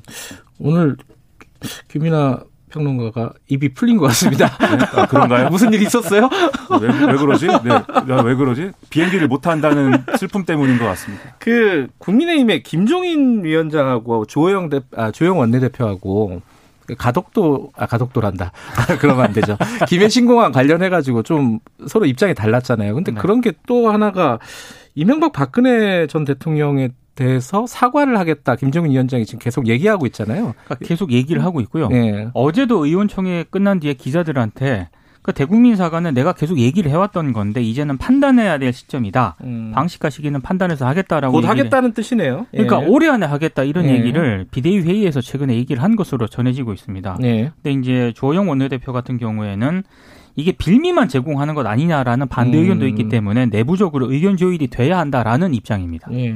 오늘 0.59 0.95
김이나 1.87 2.39
평론가가 2.75 3.33
입이 3.47 3.73
풀린 3.73 3.97
것 3.97 4.07
같습니다. 4.07 4.47
네? 4.59 4.85
아, 4.93 5.05
그런가요? 5.07 5.47
무슨 5.51 5.71
일 5.73 5.81
있었어요? 5.81 6.29
왜, 6.81 6.87
왜 6.87 7.17
그러지? 7.17 7.47
네. 7.47 7.83
왜 8.23 8.35
그러지? 8.35 8.71
비행기를 8.89 9.27
못 9.29 9.47
한다는 9.47 10.03
슬픔 10.17 10.43
때문인 10.45 10.77
것 10.77 10.85
같습니다. 10.85 11.23
그 11.39 11.87
국민의힘의 11.99 12.63
김종인 12.63 13.43
위원장하고 13.43 14.25
조영 14.25 14.69
대, 14.69 14.81
아, 14.95 15.11
조영 15.11 15.39
원내대표하고 15.39 16.41
가덕도 16.97 17.71
아 17.75 17.85
가덕도란다. 17.87 18.51
그러면 18.99 19.25
안 19.25 19.33
되죠. 19.33 19.57
김해 19.87 20.07
신공항 20.09 20.51
관련해 20.51 20.89
가지고 20.89 21.23
좀 21.23 21.59
서로 21.87 22.05
입장이 22.05 22.35
달랐잖아요. 22.35 22.93
근데 22.93 23.11
네. 23.11 23.19
그런 23.19 23.41
게 23.41 23.53
또 23.67 23.89
하나가 23.89 24.37
이명박 24.93 25.31
박근혜 25.33 26.05
전 26.07 26.25
대통령의 26.25 26.91
대해서 27.15 27.65
사과를 27.65 28.19
하겠다. 28.19 28.55
김정은 28.55 28.91
위원장이 28.91 29.25
지금 29.25 29.39
계속 29.39 29.67
얘기하고 29.67 30.05
있잖아요. 30.07 30.53
그러니까 30.65 30.75
계속 30.85 31.11
얘기를 31.11 31.43
하고 31.43 31.61
있고요. 31.61 31.87
네. 31.87 32.27
어제도 32.33 32.85
의원총회 32.85 33.45
끝난 33.49 33.79
뒤에 33.79 33.93
기자들한테 33.93 34.89
그 35.25 35.33
대국민 35.33 35.75
사과는 35.75 36.13
내가 36.13 36.33
계속 36.33 36.59
얘기를 36.59 36.91
해왔던 36.91 37.33
건데 37.33 37.59
이제는 37.59 37.97
판단해야 37.97 38.59
될 38.59 38.71
시점이다. 38.73 39.37
음. 39.43 39.71
방식과 39.73 40.11
시기는 40.11 40.39
판단해서 40.39 40.85
하겠다라고. 40.85 41.31
곧 41.33 41.49
하겠다는 41.49 41.93
뜻이네요. 41.93 42.45
그러니까 42.51 42.83
예. 42.83 42.85
올해 42.85 43.07
안에 43.09 43.25
하겠다 43.25 43.63
이런 43.63 43.85
예. 43.85 43.95
얘기를 43.95 44.45
비대위 44.51 44.81
회의에서 44.81 45.21
최근에 45.21 45.55
얘기를 45.55 45.81
한 45.81 45.95
것으로 45.95 46.27
전해지고 46.27 46.73
있습니다. 46.73 47.17
예. 47.23 47.51
근데 47.63 47.71
이제 47.71 48.13
조영 48.15 48.49
원내대표 48.49 48.93
같은 48.93 49.17
경우에는 49.17 49.83
이게 50.35 50.51
빌미만 50.51 51.07
제공하는 51.07 51.53
것 51.55 51.65
아니냐라는 51.65 52.27
반대 52.27 52.57
의견도 52.57 52.87
있기 52.87 53.05
음. 53.05 53.09
때문에 53.09 53.45
내부적으로 53.47 54.11
의견 54.11 54.37
조율이 54.37 54.67
돼야 54.67 54.97
한다라는 54.97 55.53
입장입니다. 55.53 56.09
예. 56.13 56.35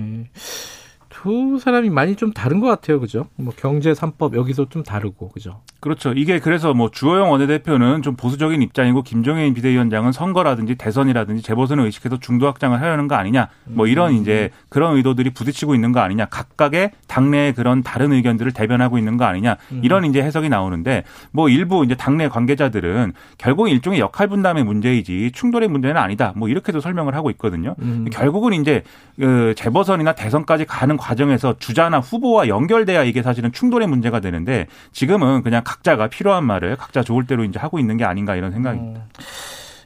두 1.21 1.59
사람이 1.59 1.89
많이 1.89 2.15
좀 2.15 2.31
다른 2.31 2.61
것 2.61 2.67
같아요, 2.67 3.01
그죠? 3.01 3.25
뭐 3.35 3.53
경제 3.57 3.93
삼법 3.93 4.37
여기서 4.37 4.69
좀 4.69 4.83
다르고, 4.83 5.27
그죠? 5.29 5.59
그렇죠. 5.81 6.13
이게 6.13 6.39
그래서 6.39 6.73
뭐 6.73 6.89
주호영 6.89 7.29
원내대표는 7.29 8.03
좀 8.03 8.15
보수적인 8.15 8.61
입장이고 8.61 9.01
김종인 9.01 9.53
비대위원장은 9.53 10.13
선거라든지 10.13 10.75
대선이라든지 10.75 11.43
재보선을 11.43 11.83
의식해서 11.83 12.19
중도 12.19 12.47
확장을 12.47 12.79
하려는 12.79 13.09
거 13.09 13.15
아니냐, 13.15 13.49
뭐 13.65 13.85
이런 13.85 14.11
음. 14.11 14.15
이제 14.21 14.49
그런 14.69 14.95
의도들이 14.95 15.31
부딪히고 15.31 15.75
있는 15.75 15.91
거 15.91 15.99
아니냐, 15.99 16.25
각각의 16.27 16.91
당내의 17.07 17.53
그런 17.53 17.83
다른 17.83 18.13
의견들을 18.13 18.53
대변하고 18.53 18.97
있는 18.97 19.17
거 19.17 19.25
아니냐, 19.25 19.57
음. 19.73 19.81
이런 19.83 20.05
이제 20.05 20.21
해석이 20.21 20.47
나오는데 20.47 21.03
뭐 21.31 21.49
일부 21.49 21.83
이제 21.83 21.95
당내 21.95 22.29
관계자들은 22.29 23.11
결국 23.37 23.67
일종의 23.67 23.99
역할 23.99 24.29
분담의 24.29 24.63
문제이지 24.63 25.31
충돌의 25.33 25.67
문제는 25.67 25.97
아니다, 25.97 26.31
뭐 26.37 26.47
이렇게도 26.47 26.79
설명을 26.79 27.13
하고 27.13 27.29
있거든요. 27.31 27.75
음. 27.81 28.07
결국은 28.09 28.53
이제 28.53 28.83
그 29.19 29.53
재보선이나 29.57 30.13
대선까지 30.13 30.63
가는 30.63 30.95
과정에서 31.09 31.55
주자나 31.57 31.99
후보와 32.01 32.47
연결돼야 32.49 33.03
이게 33.03 33.23
사실은 33.23 33.51
충돌의 33.51 33.87
문제가 33.87 34.19
되는데 34.19 34.67
지금은 34.91 35.41
그냥 35.41 35.63
각자가 35.65 36.07
필요한 36.07 36.45
말을 36.45 36.75
각자 36.75 37.01
좋을 37.01 37.25
대로 37.25 37.43
이제 37.43 37.57
하고 37.57 37.79
있는 37.79 37.97
게 37.97 38.05
아닌가 38.05 38.35
이런 38.35 38.51
생각입니다. 38.51 38.99
음, 39.01 39.25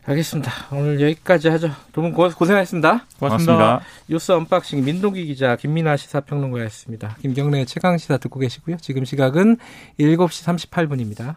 알겠습니다. 0.06 0.52
오늘 0.74 1.00
여기까지 1.00 1.48
하죠. 1.48 1.70
두 1.94 2.02
분 2.02 2.12
고생하셨습니다. 2.12 3.06
고맙습니다. 3.20 3.54
고맙습니다. 3.56 3.82
뉴스 4.10 4.34
unboxing 4.34 4.84
민동기 4.84 5.26
기자 5.28 5.56
김민아 5.56 5.96
시사평론가였습니다. 5.96 7.16
김경래 7.22 7.64
최강 7.64 7.98
시사 7.98 8.18
듣고 8.18 8.42
계시고요. 8.42 8.76
지금 8.82 9.06
시각은 9.06 9.56
7시 10.02 10.68
38분입니다. 10.70 11.32